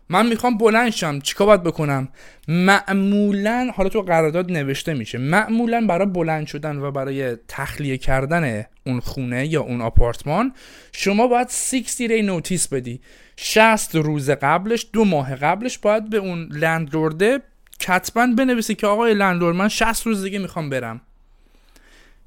من 0.09 0.27
می‌خوام 0.27 0.57
بلند 0.57 0.89
شم. 0.89 1.19
چیکار 1.19 1.47
باید 1.47 1.63
بکنم؟ 1.63 2.07
معمولا 2.47 3.71
حالا 3.75 3.89
تو 3.89 4.01
قرارداد 4.01 4.51
نوشته 4.51 4.93
میشه 4.93 5.17
معمولا 5.17 5.85
برای 5.87 6.07
بلند 6.07 6.47
شدن 6.47 6.77
و 6.77 6.91
برای 6.91 7.37
تخلیه 7.47 7.97
کردن 7.97 8.65
اون 8.85 8.99
خونه 8.99 9.47
یا 9.47 9.61
اون 9.61 9.81
آپارتمان 9.81 10.53
شما 10.91 11.27
باید 11.27 11.49
60 11.49 12.01
دی 12.01 12.21
نوتیس 12.21 12.67
بدی. 12.67 13.01
60 13.37 13.95
روز 13.95 14.29
قبلش 14.29 14.87
دو 14.93 15.05
ماه 15.05 15.35
قبلش 15.35 15.77
باید 15.77 16.09
به 16.09 16.17
اون 16.17 16.49
لندلورده 16.51 17.41
کتبا 17.79 18.27
بنویسی 18.37 18.75
که 18.75 18.87
آقای 18.87 19.13
لندلورد 19.13 19.55
من 19.55 19.67
60 19.67 20.05
روز 20.05 20.23
دیگه 20.23 20.39
می‌خوام 20.39 20.69
برم. 20.69 21.01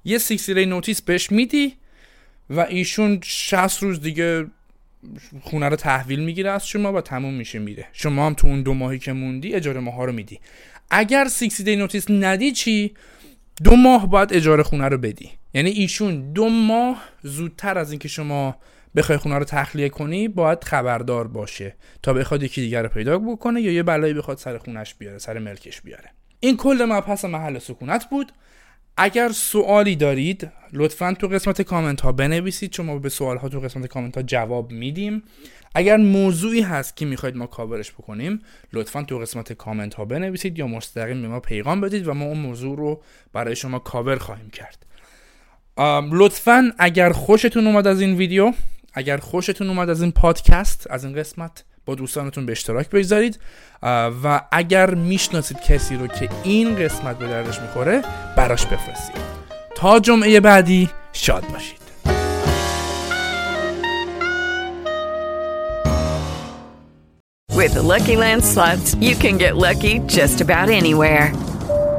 یه 0.04 0.18
60 0.18 0.50
دی 0.50 0.66
نوتیس 0.66 1.02
بهش 1.02 1.32
میدی 1.32 1.74
و 2.50 2.60
ایشون 2.60 3.20
60 3.22 3.82
روز 3.82 4.00
دیگه 4.00 4.46
خونه 5.40 5.68
رو 5.68 5.76
تحویل 5.76 6.20
می‌گیره 6.20 6.50
از 6.50 6.68
شما 6.68 6.92
و 6.92 7.00
تموم 7.00 7.34
میشه 7.34 7.58
میره. 7.58 7.86
شما 7.92 8.26
هم 8.26 8.34
تو 8.34 8.46
اون 8.46 8.62
دو 8.62 8.74
ماهی 8.74 8.98
که 8.98 9.12
موندی 9.12 9.54
اجاره 9.54 9.80
ماه 9.80 10.06
رو 10.06 10.12
میدی. 10.12 10.40
اگر 10.90 11.28
60 11.28 11.62
دی 11.62 11.76
نوتیس 11.76 12.10
ندی 12.10 12.52
چی؟ 12.52 12.94
دو 13.64 13.76
ماه 13.76 14.10
باید 14.10 14.32
اجاره 14.32 14.62
خونه 14.62 14.88
رو 14.88 14.98
بدی. 14.98 15.30
یعنی 15.54 15.70
ایشون 15.70 16.32
دو 16.32 16.48
ماه 16.48 17.04
زودتر 17.22 17.78
از 17.78 17.90
اینکه 17.90 18.08
شما 18.08 18.56
بخوای 18.96 19.18
خونه 19.18 19.38
رو 19.38 19.44
تخلیه 19.44 19.88
کنی 19.88 20.28
باید 20.28 20.64
خبردار 20.64 21.28
باشه 21.28 21.76
تا 22.02 22.12
بخواد 22.12 22.42
یکی 22.42 22.60
دیگر 22.60 22.82
رو 22.82 22.88
پیدا 22.88 23.18
بکنه 23.18 23.60
یا 23.60 23.72
یه 23.72 23.82
بلایی 23.82 24.14
بخواد 24.14 24.38
سر 24.38 24.58
خونش 24.58 24.94
بیاره 24.94 25.18
سر 25.18 25.38
ملکش 25.38 25.80
بیاره. 25.80 26.10
این 26.40 26.56
کل 26.56 26.86
مبحث 26.88 27.24
محل 27.24 27.58
سکونت 27.58 28.10
بود. 28.10 28.32
اگر 28.96 29.28
سوالی 29.28 29.96
دارید 29.96 30.52
لطفا 30.72 31.12
تو 31.12 31.28
قسمت 31.28 31.62
کامنت 31.62 32.00
ها 32.00 32.12
بنویسید 32.12 32.70
چون 32.70 32.86
ما 32.86 32.98
به 32.98 33.08
سوال 33.08 33.36
ها 33.36 33.48
تو 33.48 33.60
قسمت 33.60 33.86
کامنت 33.86 34.16
ها 34.16 34.22
جواب 34.22 34.72
میدیم. 34.72 35.22
اگر 35.74 35.96
موضوعی 35.96 36.60
هست 36.60 36.96
که 36.96 37.06
می‌خواید 37.06 37.36
ما 37.36 37.46
کاورش 37.46 37.92
بکنیم 37.92 38.42
لطفا 38.72 39.02
تو 39.02 39.18
قسمت 39.18 39.52
کامنت 39.52 39.94
ها 39.94 40.04
بنویسید 40.04 40.58
یا 40.58 40.66
مستقیم 40.66 41.22
به 41.22 41.28
ما 41.28 41.40
پیغام 41.40 41.80
بدید 41.80 42.08
و 42.08 42.14
ما 42.14 42.24
اون 42.24 42.38
موضوع 42.38 42.76
رو 42.76 43.02
برای 43.32 43.56
شما 43.56 43.78
کاور 43.78 44.16
خواهیم 44.16 44.50
کرد. 44.50 44.86
لطفا 46.12 46.72
اگر 46.78 47.12
خوشتون 47.12 47.66
اومد 47.66 47.86
از 47.86 48.00
این 48.00 48.16
ویدیو 48.16 48.52
اگر 48.98 49.16
خوشتون 49.16 49.68
اومد 49.68 49.90
از 49.90 50.02
این 50.02 50.12
پادکست 50.12 50.86
از 50.90 51.04
این 51.04 51.14
قسمت 51.14 51.64
با 51.86 51.94
دوستانتون 51.94 52.46
به 52.46 52.52
اشتراک 52.52 52.90
بگذارید. 52.90 53.40
و 54.22 54.40
اگر 54.52 54.94
می‌شناسید 54.94 55.60
کسی 55.60 55.96
رو 55.96 56.06
که 56.06 56.28
این 56.42 56.76
قسمت 56.76 57.18
به 57.18 57.26
دردش 57.26 57.60
می‌خوره 57.60 58.02
براش 58.36 58.66
بفرستید. 58.66 59.22
تا 59.76 60.00
جمعه 60.00 60.40
بعدی 60.40 60.90
شاد 61.12 61.44
باشید. 61.52 61.78
With 67.52 67.72
the 67.74 67.82
Lucky 67.82 68.16
Land 68.24 68.42
slots, 68.54 68.88
you 69.06 69.14
can 69.24 69.36
get 69.44 69.52
lucky 69.66 69.94
just 70.18 70.40
about 70.40 70.68
anywhere. 70.82 71.57